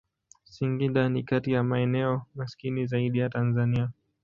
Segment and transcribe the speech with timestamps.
[0.53, 3.89] Singida ni kati ya maeneo maskini zaidi ya Tanzania.